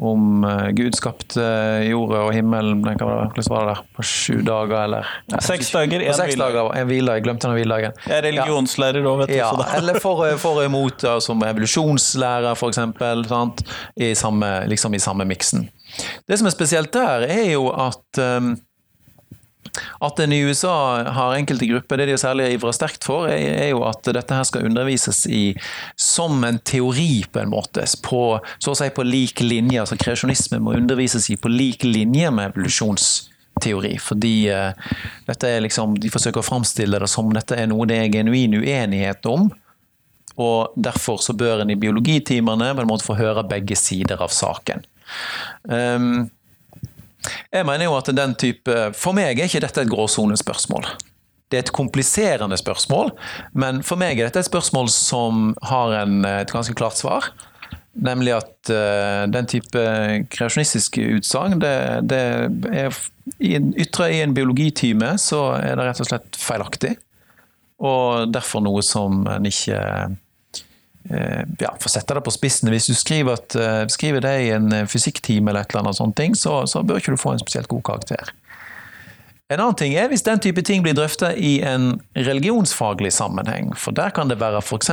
[0.03, 1.45] om eh, Gud skapte
[1.87, 6.35] jorda og himmelen hvordan var det der, på sju dager, eller Nei, Seks dager, seks
[6.35, 6.73] hviledag.
[6.81, 7.21] en hviledag.
[7.21, 7.95] Jeg glemte den hviledagen.
[8.09, 9.37] Jeg er religionslærer òg, vet du.
[9.39, 9.69] Ja, så da.
[9.79, 13.63] eller for, og imot, da, som evolusjonslærer for eksempel, sant?
[13.95, 15.69] I samme, liksom i samme miksen.
[16.29, 18.55] Det som er spesielt der, er jo at um,
[20.01, 23.83] at en i USA har enkelte grupper, det de særlig ivrer sterkt for, er, jo
[23.89, 25.43] at dette her skal undervises i
[25.99, 27.87] som en teori, på en måte.
[28.05, 29.81] På, så å si på lik linje.
[29.83, 33.97] altså Kreasjonisme må undervises i på lik linje med evolusjonsteori.
[34.03, 34.95] Fordi uh,
[35.27, 38.61] dette er liksom, de forsøker å framstille det som dette er noe det er genuin
[38.61, 39.51] uenighet om.
[40.39, 44.35] Og derfor så bør en i biologitimene på en måte få høre begge sider av
[44.35, 44.83] saken.
[45.69, 46.31] Um,
[47.53, 50.89] jeg mener jo at den type For meg er ikke dette et gråsonespørsmål.
[51.49, 53.13] Det er et kompliserende spørsmål,
[53.53, 57.29] men for meg er dette et spørsmål som har en, et ganske klart svar.
[57.95, 59.85] Nemlig at uh, den type
[60.35, 61.75] kreasjonistiske utsagn, det,
[62.11, 62.23] det
[62.73, 62.97] er
[63.39, 66.97] i en, ytre i en biologitime, så er det rett og slett feilaktig.
[67.85, 69.79] Og derfor noe som en ikke
[71.09, 74.51] ja, For å sette det på spissen, hvis du skriver, at, eh, skriver det i
[74.57, 77.43] en eh, fysikktime, eller et eller annet sånt, så, så bør ikke du få en
[77.43, 78.33] spesielt god karakter.
[79.55, 83.73] En annen ting er hvis den type ting blir drøftet i en religionsfaglig sammenheng.
[83.79, 84.91] For der kan det være f.eks.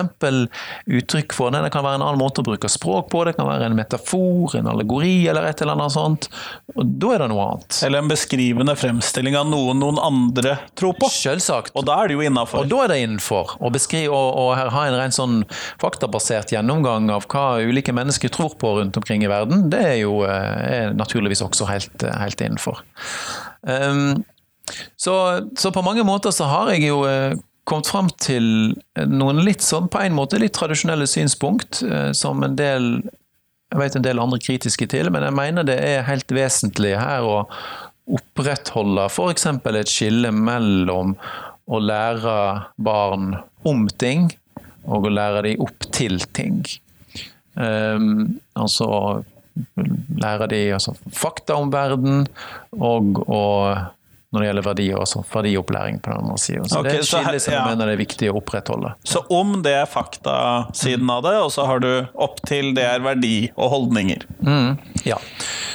[1.02, 1.64] uttrykk for det.
[1.66, 3.26] Det kan være en annen måte å bruke språk på.
[3.28, 6.30] Det kan være en metafor, en allegori eller et eller annet sånt.
[6.76, 7.82] Og da er det noe annet.
[7.88, 11.10] Eller en beskrivende fremstilling av noen noen andre tror på.
[11.12, 11.74] Selvsagt.
[11.76, 12.64] Og da er det jo innafor.
[12.64, 13.56] Og da er det innenfor.
[13.60, 15.40] Å beskrive og, og her ha en ren sånn
[15.82, 20.22] faktabasert gjennomgang av hva ulike mennesker tror på rundt omkring i verden, det er jo
[20.28, 22.82] eh, er naturligvis også helt, eh, helt innenfor.
[23.62, 24.24] Um,
[25.00, 25.16] så,
[25.58, 27.38] så på mange måter så har jeg jo eh,
[27.70, 28.46] kommet fram til
[29.08, 32.94] noen litt sånn, på en måte litt tradisjonelle synspunkt, eh, som en del
[33.72, 37.24] jeg vet en del andre kritiske til, men jeg mener det er helt vesentlig her
[37.24, 37.38] å
[38.12, 39.48] opprettholde f.eks.
[39.48, 41.14] et skille mellom
[41.72, 42.36] å lære
[42.84, 44.28] barn om ting
[44.84, 46.66] og å lære dem opp til ting.
[47.56, 49.22] Um, altså
[50.22, 52.26] lære dem altså, fakta om verden,
[52.72, 53.78] og, og
[54.32, 56.70] når det gjelder verdier, også verdiopplæring på den andre siden.
[56.70, 57.66] Så okay, det er et skille som jeg ja.
[57.68, 58.94] mener det er viktig å opprettholde.
[59.04, 63.04] Så om det er faktasiden av det, og så har du opp til det er
[63.04, 64.24] verdi og holdninger.
[64.40, 65.20] Mm, ja.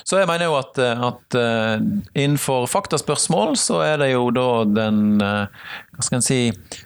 [0.06, 5.18] Så jeg mener jo at, at eh, innenfor faktaspørsmål så er det jo da den
[5.20, 5.64] eh,
[5.96, 6.38] Hva skal en si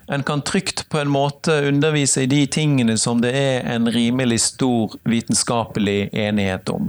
[0.08, 4.40] En kan trygt på en måte undervise i de tingene som det er en rimelig
[4.46, 6.88] stor vitenskapelig enighet om.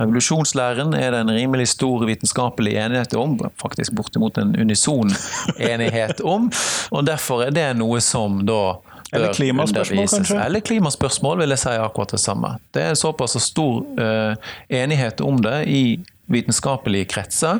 [0.00, 5.10] Evolusjonslæren er det en rimelig stor vitenskapelig enighet om, faktisk bortimot en unison
[5.58, 6.48] enighet om,
[6.90, 8.78] og derfor er det noe som da
[9.12, 10.38] Eller klimaspørsmål, kanskje?
[10.44, 12.54] Eller klimaspørsmål, vil jeg si akkurat det samme.
[12.70, 15.82] Det er såpass stor uh, enighet om det i
[16.30, 17.58] vitenskapelige kretser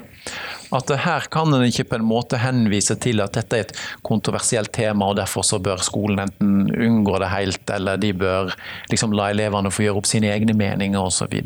[0.70, 3.76] at her kan en ikke på en måte henvise til at dette er et
[4.06, 8.54] kontroversielt tema, og derfor så bør skolen enten unngå det helt, eller de bør
[8.92, 11.40] liksom la elevene få gjøre opp sine egne meninger osv.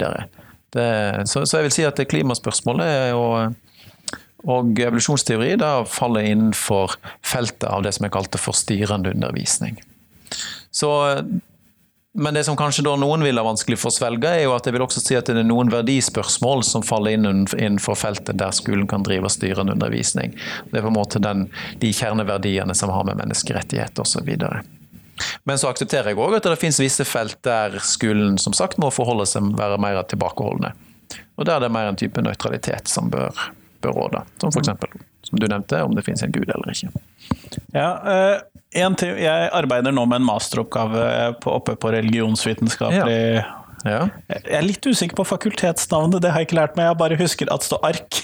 [0.74, 3.54] Så, så jeg vil si at det klimaspørsmålet og,
[4.44, 9.78] og evolusjonsteori da faller innenfor feltet av det som jeg kalte for styrende undervisning.
[10.74, 10.90] Så
[12.16, 14.68] men det som kanskje da noen vil ha vanskelig for å svelge, er jo at
[14.68, 18.54] jeg vil også si at det er noen verdispørsmål som faller inn innenfor feltet der
[18.54, 20.37] skolen kan drive styrende undervisning.
[20.70, 21.48] Det er på en måte den,
[21.82, 24.30] de kjerneverdiene som har med menneskerettigheter osv.
[25.48, 28.90] Men så aksepterer jeg òg at det finnes visse felt der skolen som sagt må
[28.94, 30.72] forholde seg være mer tilbakeholdne.
[31.38, 33.35] Og der det er mer en type nøytralitet som bør,
[33.85, 34.24] bør råde.
[34.42, 34.72] Som f.eks.
[35.29, 36.92] som du nevnte, om det finnes en gud eller ikke.
[37.74, 37.88] Ja,
[38.74, 41.03] Ting, jeg arbeider nå med en masteroppgave
[41.42, 43.44] på, oppe på religionsvitenskapelig ja.
[43.85, 44.09] Ja.
[44.31, 46.88] Jeg er litt usikker på fakultetsnavnet, det har jeg ikke lært meg.
[46.88, 48.20] Jeg bare husker at det står ARK.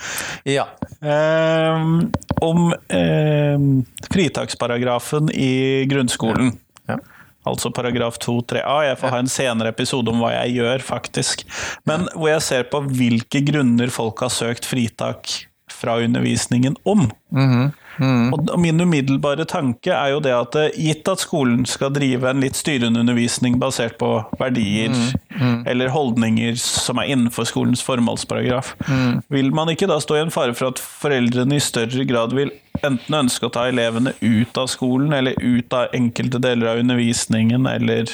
[0.56, 0.66] ja.
[1.00, 2.10] Um,
[2.42, 3.68] om um,
[4.10, 6.54] fritaksparagrafen i grunnskolen.
[6.90, 6.98] Ja.
[7.44, 8.76] Altså paragraf 2-3a.
[8.88, 11.44] Jeg får ha en senere episode om hva jeg gjør, faktisk.
[11.88, 15.30] Men hvor jeg ser på hvilke grunner folk har søkt fritak
[15.70, 17.10] fra undervisningen om.
[17.30, 17.72] Mm -hmm.
[17.98, 18.32] Mm.
[18.34, 22.42] Og min umiddelbare tanke er jo det at eh, gitt at skolen skal drive en
[22.42, 25.04] litt styrende undervisning basert på verdier mm.
[25.34, 25.60] Mm.
[25.70, 29.22] eller holdninger som er innenfor skolens formålsparagraf, mm.
[29.34, 32.52] vil man ikke da stå i en fare for at foreldrene i større grad vil
[32.82, 37.68] enten ønske å ta elevene ut av skolen, eller ut av enkelte deler av undervisningen,
[37.70, 38.10] eller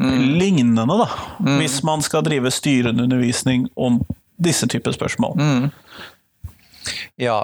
[0.00, 0.22] mm.
[0.40, 1.08] lignende, da.
[1.44, 1.58] Mm.
[1.60, 4.00] Hvis man skal drive styrende undervisning om
[4.38, 5.36] disse typer spørsmål.
[7.20, 7.42] Ja,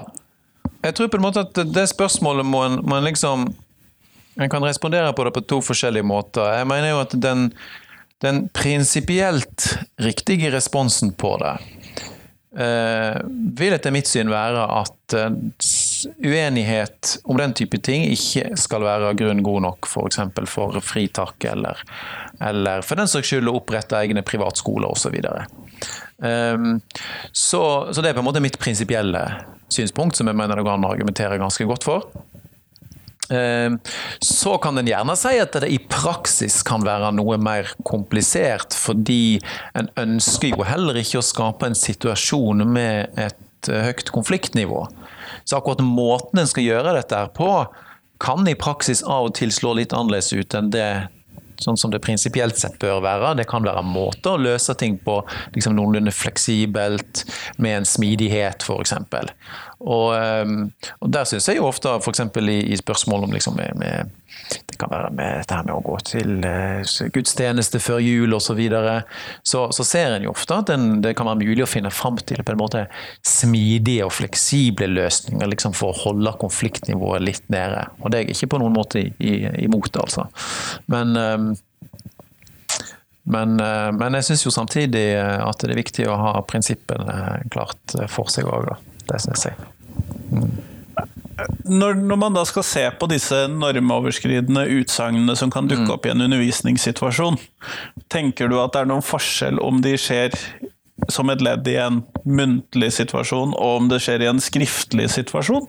[0.85, 3.49] jeg tror på en måte at det spørsmålet må en, må en liksom
[4.35, 6.43] En kan respondere på det på to forskjellige måter.
[6.57, 7.45] Jeg mener jo at den,
[8.19, 11.53] den prinsipielt riktige responsen på det
[12.59, 13.21] eh,
[13.59, 15.37] vil etter mitt syn være at eh,
[16.19, 20.21] uenighet om den type ting ikke skal være grunn god nok f.eks.
[20.35, 21.79] For, for fritak, eller,
[22.43, 25.15] eller for den saks skyld å opprette egne privatskoler osv.
[26.19, 26.79] Um,
[27.31, 29.25] så, så det er på en måte mitt prinsipielle
[29.73, 32.07] synspunkt, som jeg mener det går an å argumentere ganske godt for.
[33.29, 33.79] Ehm,
[34.19, 39.39] så kan en gjerne si at det i praksis kan være noe mer komplisert, fordi
[39.77, 44.85] en ønsker jo heller ikke å skape en situasjon med et eh, høyt konfliktnivå.
[45.43, 47.49] Så akkurat måten en skal gjøre dette på,
[48.21, 50.89] kan i praksis av og til slå litt annerledes ut enn det
[51.61, 53.35] sånn som det prinsipielt sett bør være.
[53.39, 55.19] Det kan være måter å løse ting på
[55.55, 57.25] liksom noenlunde fleksibelt,
[57.61, 58.95] med en smidighet f.eks.
[59.85, 60.69] Og, ehm,
[61.03, 62.23] og der syns jeg jo ofte f.eks.
[62.41, 64.13] I, i spørsmål om liksom med, med,
[64.75, 68.43] det kan være med dette med å gå til uh, gudstjeneste før jul osv.
[68.45, 68.93] Så, videre,
[69.43, 72.19] så så ser en jo ofte at den, det kan være mulig å finne fram
[72.23, 72.85] til på en måte
[73.25, 77.87] smidige og fleksible løsninger liksom for å holde konfliktnivået litt nede.
[77.99, 80.27] Og det er jeg ikke på noen måte imot, altså.
[80.91, 81.49] Men um,
[83.25, 87.97] men, uh, men, jeg syns jo samtidig at det er viktig å ha prinsippene klart
[88.13, 88.75] for seg òg,
[89.09, 89.67] Det syns jeg.
[90.29, 90.74] Mm
[91.65, 95.93] når, når, man da skal se på disse normoverskridende utsagnene som kan dukke mm.
[95.97, 97.39] opp i en undervisningssituasjon,
[98.11, 100.35] tenker du at det er noen forskjell om de skjer
[101.11, 105.67] som et ledd i en muntlig situasjon, og om det skjer i en skriftlig situasjon?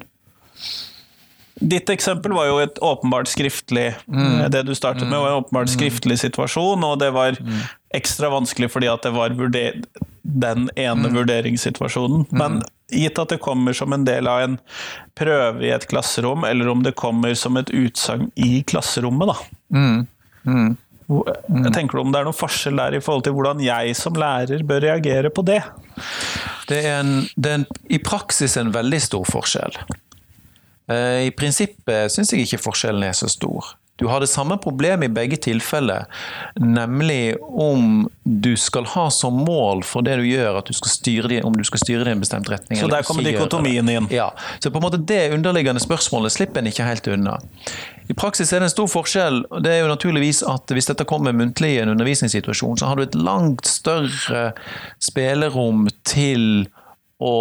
[1.57, 4.51] Ditt eksempel var jo et åpenbart skriftlig mm.
[4.53, 5.73] Det du startet med, var en åpenbart mm.
[5.73, 7.61] skriftlig situasjon, og det var mm.
[7.97, 11.15] ekstra vanskelig fordi at det var den ene mm.
[11.17, 12.27] vurderingssituasjonen.
[12.37, 12.61] Men
[12.92, 14.57] gitt at det kommer som en del av en
[15.18, 19.37] prøve i et klasserom, eller om det kommer som et utsagn i klasserommet, da.
[19.75, 20.07] Mm.
[20.46, 20.75] Mm.
[21.07, 24.64] Jeg tenker om det er noen forskjell der i forhold til hvordan jeg som lærer
[24.66, 25.61] bør reagere på det?
[26.66, 29.79] Det er, en, det er en, i praksis en veldig stor forskjell.
[30.90, 33.77] Eh, I prinsippet syns jeg ikke forskjellen er så stor.
[33.97, 36.05] Du har det samme problemet i begge tilfeller,
[36.61, 41.31] nemlig om du skal ha som mål for det du gjør, at du skal styre
[41.33, 42.81] det, om du skal styre det i en bestemt retning.
[42.81, 44.09] Så der kommer dikotomien inn?
[44.13, 44.29] Ja.
[44.61, 47.39] Så på en måte det underliggende spørsmålet slipper en ikke helt unna.
[48.07, 49.43] I praksis er det en stor forskjell.
[49.51, 52.97] og det er jo naturligvis at Hvis dette kommer muntlig i en undervisningssituasjon, så har
[52.97, 54.53] du et langt større
[55.03, 56.67] spillerom til
[57.17, 57.35] å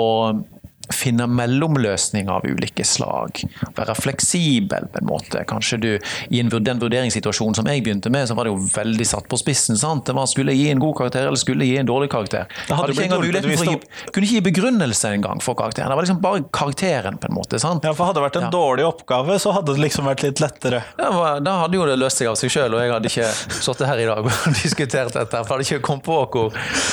[0.94, 3.42] finne mellomløsninger av ulike slag.
[3.78, 5.44] Være fleksibel, på en måte.
[5.50, 5.90] Kanskje du,
[6.30, 9.40] I en, den vurderingssituasjonen som jeg begynte med, så var det jo veldig satt på
[9.42, 9.78] spissen.
[9.80, 10.06] sant?
[10.06, 12.50] Det var, Skulle jeg gi en god karakter, eller skulle jeg gi en dårlig karakter?
[12.68, 15.90] Det hadde ikke engang muligheten for å gi, Kunne ikke gi begrunnelse engang for karakteren.
[15.92, 17.60] Det var liksom bare karakteren, på en måte.
[17.62, 17.86] sant?
[17.86, 18.52] Ja, for Hadde det vært en ja.
[18.54, 20.84] dårlig oppgave, så hadde det liksom vært litt lettere.
[21.00, 23.88] Ja, Da hadde jo det løst seg av seg sjøl, og jeg hadde ikke sittet
[23.90, 25.42] her i dag og diskutert dette.
[25.48, 26.46] For jeg hadde ikke kommet på,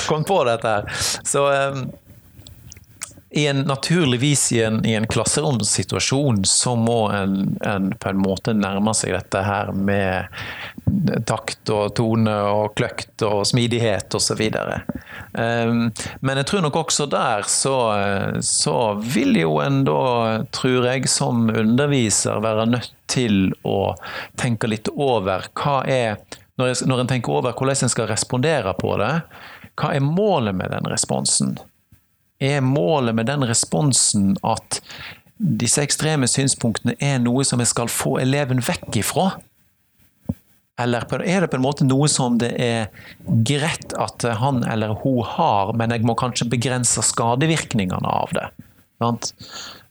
[0.09, 0.89] kommet på dette her.
[1.27, 1.85] Så um,
[3.35, 8.53] i en, naturligvis i en, i en klasseromssituasjon så må en, en, på en måte
[8.53, 10.29] nærme seg dette her med
[11.25, 14.43] takt og tone og kløkt og smidighet osv.
[15.33, 15.89] Um,
[16.21, 17.75] men jeg tror nok også der så,
[18.45, 20.03] så vil jo en da,
[20.53, 23.95] tror jeg, som underviser være nødt til å
[24.37, 26.21] tenke litt over hva er
[26.61, 29.13] når, jeg, når en tenker over hvordan en skal respondere på det,
[29.79, 31.55] hva er målet med den responsen?
[32.43, 34.81] Er målet med den responsen at
[35.37, 39.31] disse ekstreme synspunktene er noe som jeg skal få eleven vekk ifra?
[40.81, 42.89] Eller er det på en måte noe som det er
[43.45, 48.47] greit at han eller hun har, men jeg må kanskje begrense skadevirkningene av det?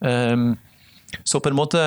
[0.00, 0.56] Um,
[1.22, 1.82] så på en måte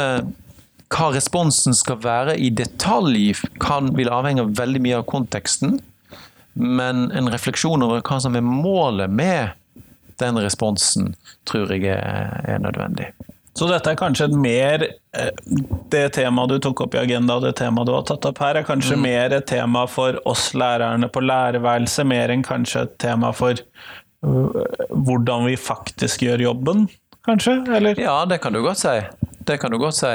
[0.94, 5.80] hva responsen skal være i detalj, kan, vil avhenge av veldig mye av konteksten.
[6.56, 9.56] Men en refleksjon over hva som er målet med
[10.22, 11.14] den responsen,
[11.50, 13.12] tror jeg er, nødvendig.
[13.56, 15.30] Så dette er kanskje mer eh,
[15.92, 18.60] Det temaet du tok opp i agenda, og det temaet du har tatt opp her,
[18.60, 19.06] er kanskje mm.
[19.06, 24.66] mer et tema for oss lærerne på lærerværelset, mer enn kanskje et tema for uh,
[24.92, 26.88] hvordan vi faktisk gjør jobben,
[27.28, 27.62] kanskje?
[27.78, 28.00] Eller?
[28.00, 28.98] Ja, det kan du godt si.
[29.46, 30.14] Det kan du godt si.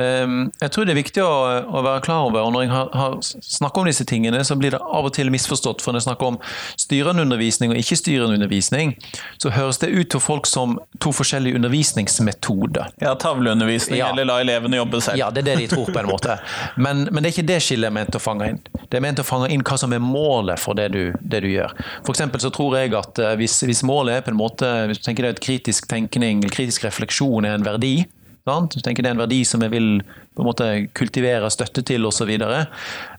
[0.00, 3.16] Ehm, jeg tror det er viktig å, være klar over, og når jeg har, har
[3.22, 5.84] snakket om disse tingene, så blir det av og til misforstått.
[5.84, 6.38] For når jeg snakker om
[6.80, 8.96] styrende undervisning og ikke-styrende undervisning,
[9.42, 12.96] så høres det ut til folk som to forskjellige undervisningsmetoder.
[13.04, 14.10] Ja, tavleundervisning ja.
[14.10, 15.20] eller la elevene jobbe selv.
[15.20, 16.38] Ja, det er det de tror på en måte.
[16.74, 18.60] Men, men det er ikke det skillet er ment å fange inn.
[18.88, 21.50] Det er ment å fange inn hva som er målet for det du, det du
[21.52, 21.74] gjør.
[22.02, 25.00] For eksempel så tror jeg at eh, hvis, hvis målet er på en måte, hvis
[25.00, 27.96] du tenker deg at kritisk tenkning, kritisk refleksjon er en verdi,
[28.44, 28.74] Sant?
[28.76, 30.02] Du tenker Det er en verdi som jeg vil
[30.34, 30.66] på en måte
[30.98, 32.28] kultivere støtte til osv.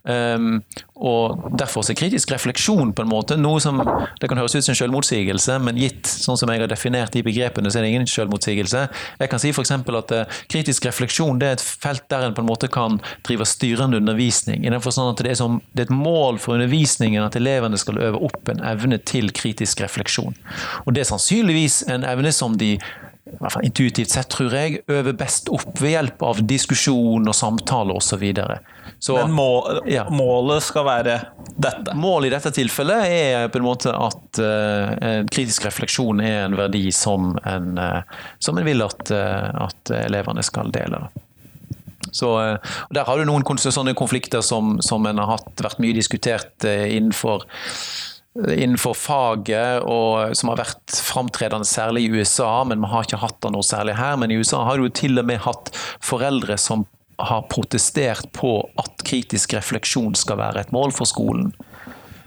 [0.05, 0.59] Um,
[0.99, 3.79] og derfor er kritisk refleksjon på en måte noe som
[4.19, 7.23] det kan høres ut som en selvmotsigelse, men gitt sånn som jeg har definert de
[7.25, 8.83] begrepene, så er det ingen selvmotsigelse.
[9.23, 9.73] Jeg kan si f.eks.
[9.79, 13.47] at uh, kritisk refleksjon det er et felt der en på en måte kan drive
[13.49, 14.61] styrende undervisning.
[14.61, 17.79] i den forstand at det er, som, det er et mål for undervisningen at elevene
[17.81, 20.37] skal øve opp en evne til kritisk refleksjon.
[20.85, 22.75] Og det er sannsynligvis en evne som de
[23.25, 27.33] i hvert fall intuitivt sett, tror jeg, øver best opp ved hjelp av diskusjon og
[27.33, 28.21] samtale osv.
[28.29, 30.05] Men mål, ja.
[30.13, 31.17] målet skal være
[31.57, 31.95] dette?
[31.97, 36.85] Målet i dette tilfellet er på en måte at uh, kritisk refleksjon er en verdi
[36.93, 41.07] som en, uh, som en vil at, uh, at, elevene skal dele.
[42.13, 42.29] Så,
[42.93, 47.43] der har du noen sånne konflikter som, som en har hatt, vært mye diskutert innenfor
[48.35, 53.39] innenfor faget, og som har vært framtredende særlig i USA, men vi har ikke hatt
[53.45, 54.17] det noe særlig her.
[54.19, 55.71] Men i USA har du til og med hatt
[56.03, 56.83] foreldre som
[57.21, 61.53] har protestert på at kritisk refleksjon skal være et mål for skolen.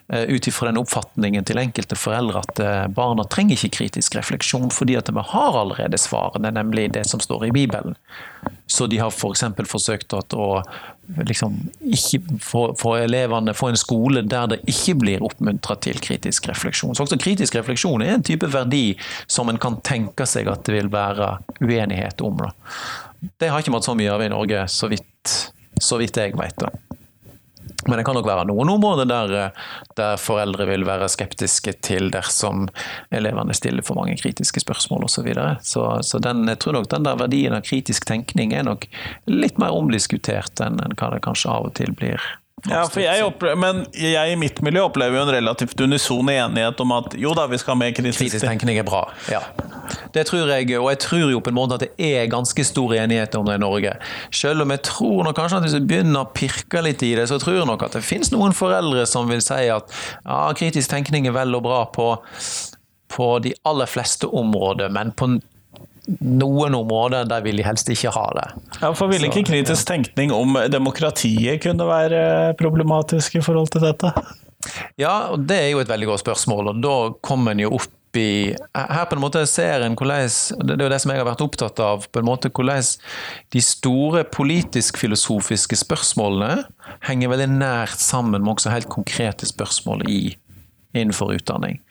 [0.09, 4.71] Eh, ut ifra den oppfatningen til enkelte foreldre at eh, barna trenger ikke kritisk refleksjon,
[4.73, 7.99] fordi at vi har allerede svarene, nemlig det som står i Bibelen.
[8.65, 9.45] Så de har f.eks.
[9.59, 10.49] For forsøkt å
[11.17, 16.95] liksom, ikke få, elevene få en skole der det ikke blir oppmuntra til kritisk refleksjon.
[16.97, 18.93] Så også kritisk refleksjon er en type verdi
[19.27, 22.45] som en kan tenke seg at det vil være uenighet om.
[22.45, 22.53] Da.
[23.41, 25.39] Det har ikke vært så mye av i Norge, så vidt,
[25.81, 26.61] så vidt jeg vet.
[26.61, 26.73] Da.
[27.89, 32.11] Men det kan nok være noen områder der, eh, der, foreldre vil være skeptiske til
[32.15, 32.67] dersom
[33.15, 35.17] elevene stiller for mange kritiske spørsmål osv.
[35.19, 35.57] Så, videre.
[35.63, 38.87] så Så den, jeg tror nok den der verdien av kritisk tenkning er nok
[39.27, 42.23] litt mer omdiskutert enn hva det kanskje av og til blir
[42.67, 46.81] ja, for jeg opplever, men jeg i mitt miljø opplever jo en relativt unison enighet
[46.83, 49.43] om at jo da, vi skal ha mer kritisk Kritisk tenkning er bra, ja.
[50.13, 52.95] Det tror jeg, og jeg tror jo på en måte at det er ganske stor
[52.99, 53.95] enighet om det i Norge.
[54.35, 57.29] Selv om jeg tror nok kanskje at hvis vi begynner å pirke litt i det,
[57.31, 59.95] så tror jeg nok at det finnes noen foreldre som vil si at
[60.25, 62.11] ja, kritisk tenkning er vel og bra på,
[63.15, 65.37] på de aller fleste områder, men på
[66.21, 68.47] noen områder der vil de helst ikke ha det.
[68.81, 74.13] Ja, for Vil ikke kritisk tenkning om demokratiet kunne være problematisk i forhold til dette?
[74.99, 77.95] Ja, og det er jo et veldig godt spørsmål, og da kommer en jo opp
[78.17, 80.31] i Her på en måte ser en hvordan
[80.65, 82.87] Det er jo det som jeg har vært opptatt av, på en måte hvordan
[83.53, 86.65] de store politisk-filosofiske spørsmålene
[87.05, 90.23] henger veldig nært sammen med også helt konkrete spørsmål i,
[90.97, 91.83] innenfor utdanning.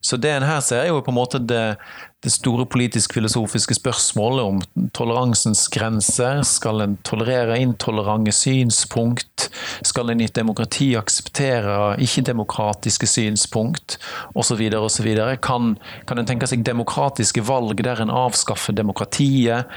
[0.00, 1.76] Så det en her ser, er jo på en måte det,
[2.24, 6.40] det store politisk-filosofiske spørsmålet om toleransens grenser.
[6.48, 9.50] Skal en tolerere intolerante synspunkt?
[9.84, 13.98] Skal en i et demokrati akseptere ikke-demokratiske synspunkt?
[14.32, 14.62] Osv.
[14.80, 15.10] osv.
[15.44, 15.74] Kan,
[16.08, 19.68] kan en tenke seg demokratiske valg der en avskaffer demokratiet?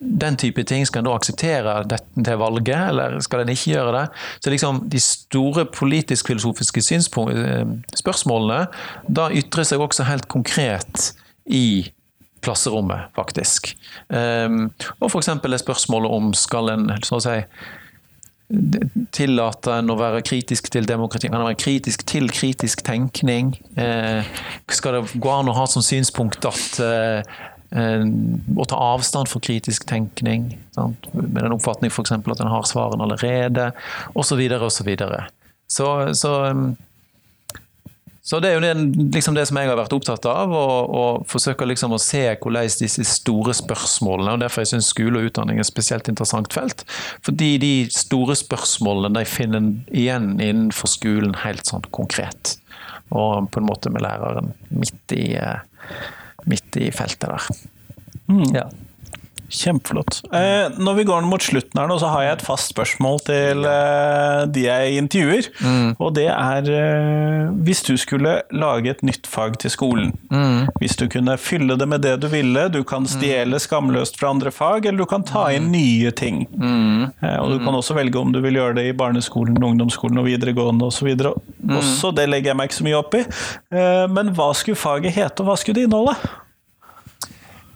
[0.00, 0.86] Den type ting.
[0.88, 4.04] Skal en da akseptere det valget, eller skal en ikke gjøre det?
[4.40, 8.62] Så liksom De store politisk-filosofiske eh, spørsmålene
[9.08, 11.12] da ytrer seg også helt konkret
[11.44, 11.90] i
[12.40, 13.74] klasserommet, faktisk.
[14.08, 14.70] Um,
[15.00, 15.28] og f.eks.
[15.28, 17.36] er spørsmålet om skal en så å si,
[19.14, 21.28] Tillater en å være kritisk til demokrati?
[21.30, 23.52] Kan en være kritisk til kritisk tenkning?
[23.78, 24.26] Eh,
[24.74, 27.36] skal det gå an å ha som synspunkt at uh,
[27.70, 31.06] å ta avstand for kritisk tenkning, sant?
[31.14, 32.12] med den oppfatning f.eks.
[32.18, 33.70] at en har svarene allerede,
[34.18, 34.40] osv.
[34.58, 34.90] osv.
[35.70, 35.86] Så,
[36.18, 36.32] så,
[38.22, 38.74] så det er jo det,
[39.14, 42.74] liksom det som jeg har vært opptatt av, og, og forsøker liksom å se hvordan
[42.82, 46.82] disse store spørsmålene og Derfor jeg syns skole og utdanning er et spesielt interessant felt.
[47.26, 52.56] Fordi de store spørsmålene de finner igjen innenfor skolen helt sånn konkret.
[53.14, 55.36] Og på en måte med læreren midt i,
[56.76, 57.48] i feltet der.
[58.30, 58.46] Mm.
[58.54, 58.68] Ja.
[59.50, 60.20] Kjempeflott.
[60.30, 63.64] Eh, når vi går mot slutten her nå, så har jeg et fast spørsmål til
[63.66, 65.48] eh, de jeg intervjuer.
[65.58, 65.88] Mm.
[65.98, 70.12] Og det er eh, hvis du skulle lage et nytt fag til skolen.
[70.30, 70.70] Mm.
[70.78, 74.52] Hvis du kunne fylle det med det du ville, du kan stjele skamløst fra andre
[74.54, 76.44] fag, eller du kan ta inn nye ting.
[76.54, 80.30] Eh, og du kan også velge om du vil gjøre det i barneskolen, ungdomsskolen og
[80.30, 81.10] videregående osv.
[81.74, 83.24] Også det legger jeg meg ikke så mye opp i.
[83.74, 86.14] Eh, men hva skulle faget hete, og hva skulle det inneholde?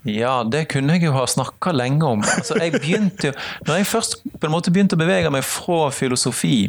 [0.05, 2.23] Ja, det kunne jeg jo ha snakka lenge om.
[2.35, 3.35] Altså, jeg begynte jo,
[3.65, 6.67] når jeg først på en måte begynte å bevege meg fra filosofi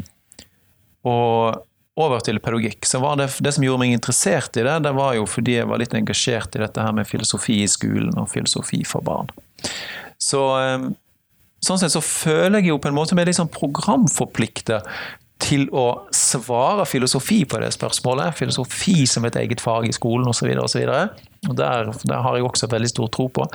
[1.06, 1.62] og
[1.96, 5.14] over til pedagogikk, så var det det som gjorde meg interessert i det, det var
[5.16, 8.82] jo fordi jeg var litt engasjert i dette her med filosofi i skolen og filosofi
[8.88, 9.30] for barn.
[10.20, 10.88] Så eh,
[11.64, 14.82] sånn sett så føler jeg jo på en måte meg litt sånn programforplikta
[15.42, 18.36] til å svare filosofi på det spørsmålet.
[18.38, 20.48] Filosofi som et eget fag i skolen osv.
[20.62, 20.84] osv.
[21.54, 23.46] Der, der har jeg også veldig stor tro på.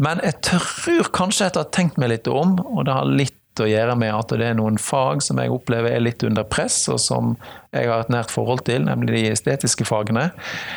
[0.00, 3.36] Men jeg tror kanskje etter å ha tenkt meg litt om, og det har litt
[3.60, 6.84] å gjøre med at det er noen fag som jeg opplever er litt under press,
[6.92, 7.34] og som
[7.74, 10.30] jeg har et nært forhold til, nemlig de estetiske fagene.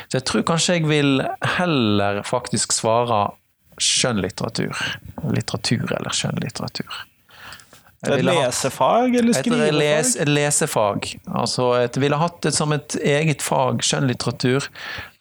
[0.08, 1.24] Så jeg tror kanskje jeg vil
[1.56, 3.26] heller faktisk svare
[3.80, 4.84] skjønnlitteratur.
[5.34, 7.02] Litteratur eller skjønnlitteratur.
[8.04, 11.08] Et lesefag eller Et les, et lesefag.
[11.24, 14.68] Altså jeg ville hatt det som et eget fag, skjønnlitteratur,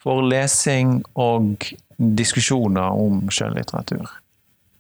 [0.04, 1.66] for lesing og
[1.98, 4.08] diskusjoner om skjønnlitteratur.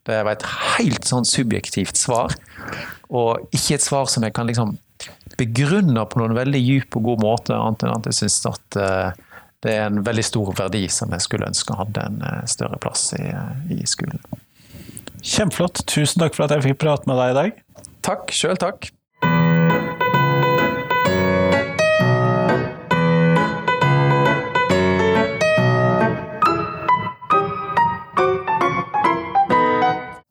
[0.03, 2.35] Det var et helt sånn subjektivt svar,
[3.07, 4.75] og ikke et svar som jeg kan liksom
[5.39, 9.21] begrunne på noen veldig djup og god måte, annet enn at jeg syns at eh,
[9.63, 13.13] det er en veldig stor verdi som jeg skulle ønske hadde en eh, større plass
[13.15, 13.23] i,
[13.73, 14.19] i skolen.
[15.23, 15.85] Kjempeflott.
[15.87, 17.63] Tusen takk for at jeg fikk prate med deg i dag.
[18.03, 18.91] Takk, sjøl takk.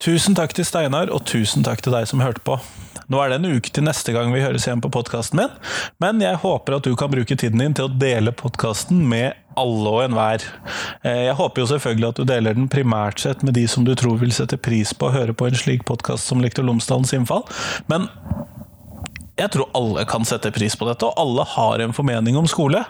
[0.03, 2.57] Tusen takk til Steinar, og tusen takk til deg som hørte på.
[3.13, 5.53] Nå er det en uke til neste gang vi høres igjen på podkasten min,
[6.03, 9.93] men jeg håper at du kan bruke tiden din til å dele podkasten med alle
[9.93, 10.43] og enhver.
[11.05, 13.93] Eh, Jeg håper jo selvfølgelig at du deler den primært sett med de som du
[13.95, 17.45] tror vil sette pris på å høre på en slik podkast som Lektor Lomsdalens innfall,
[17.93, 18.09] men
[19.43, 22.85] jeg tror alle kan sette pris på dette, og alle har en formening om skole.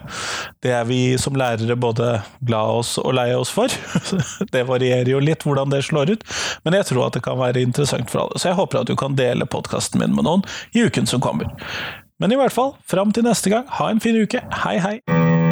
[0.62, 3.72] Det er vi som lærere både glad oss og lei oss for.
[4.52, 6.26] Det varierer jo litt hvordan det slår ut,
[6.66, 8.40] men jeg tror at det kan være interessant for alle.
[8.40, 10.44] Så jeg håper at du kan dele podkasten min med noen
[10.76, 11.48] i uken som kommer.
[12.20, 14.44] Men i hvert fall, fram til neste gang, ha en fin uke.
[14.62, 15.51] Hei, hei!